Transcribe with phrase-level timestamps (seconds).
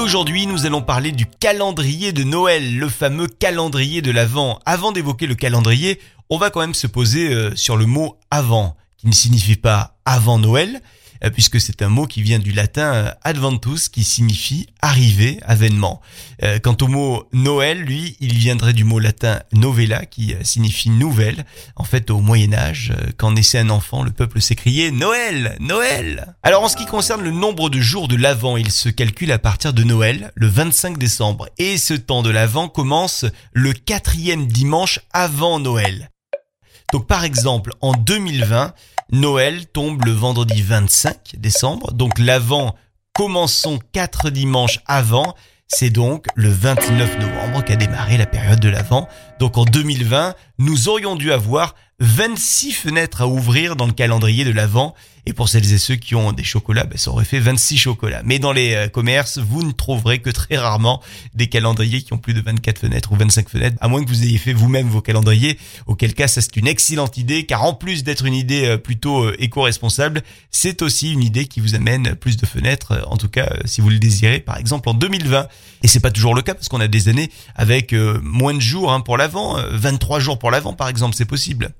[0.00, 4.58] aujourd'hui, nous allons parler du calendrier de Noël, le fameux calendrier de l'Avent.
[4.64, 6.00] Avant d'évoquer le calendrier,
[6.30, 9.98] on va quand même se poser euh, sur le mot avant, qui ne signifie pas
[10.04, 10.80] avant Noël,
[11.28, 16.00] puisque c'est un mot qui vient du latin euh, adventus, qui signifie arriver, avènement.
[16.42, 21.44] Euh, quant au mot Noël, lui, il viendrait du mot latin novella, qui signifie nouvelle.
[21.76, 26.34] En fait, au Moyen Âge, quand naissait un enfant, le peuple s'écriait Noël, Noël.
[26.42, 29.38] Alors, en ce qui concerne le nombre de jours de l'Avent, il se calcule à
[29.38, 31.48] partir de Noël, le 25 décembre.
[31.58, 36.10] Et ce temps de l'Avent commence le quatrième dimanche avant Noël.
[36.92, 38.74] Donc par exemple, en 2020,
[39.12, 42.74] Noël tombe le vendredi 25 décembre, donc l'avant
[43.12, 45.34] commençons quatre dimanches avant,
[45.68, 49.08] c'est donc le 29 novembre qu'a démarré la période de l'avant.
[49.38, 54.50] Donc en 2020, nous aurions dû avoir 26 fenêtres à ouvrir dans le calendrier de
[54.50, 54.94] l'Avent.
[55.26, 58.22] Et pour celles et ceux qui ont des chocolats, ben, ça aurait fait 26 chocolats.
[58.24, 61.02] Mais dans les euh, commerces, vous ne trouverez que très rarement
[61.34, 64.22] des calendriers qui ont plus de 24 fenêtres ou 25 fenêtres, à moins que vous
[64.22, 68.02] ayez fait vous-même vos calendriers, auquel cas ça c'est une excellente idée, car en plus
[68.02, 72.38] d'être une idée euh, plutôt euh, éco-responsable, c'est aussi une idée qui vous amène plus
[72.38, 75.48] de fenêtres, en tout cas si vous le désirez, par exemple en 2020.
[75.82, 78.90] Et c'est pas toujours le cas, parce qu'on a des années avec moins de jours
[78.90, 81.72] hein, pour l'avant, 23 jours pour l'avant par exemple, c'est possible.